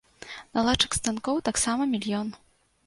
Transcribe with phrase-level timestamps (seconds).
[0.57, 2.27] Наладчык станкоў таксама мільён.